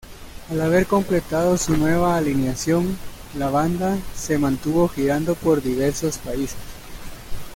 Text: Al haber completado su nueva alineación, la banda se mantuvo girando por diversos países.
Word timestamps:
Al 0.49 0.59
haber 0.61 0.87
completado 0.87 1.59
su 1.59 1.77
nueva 1.77 2.17
alineación, 2.17 2.97
la 3.37 3.51
banda 3.51 3.99
se 4.15 4.39
mantuvo 4.39 4.87
girando 4.87 5.35
por 5.35 5.61
diversos 5.61 6.17
países. 6.17 6.55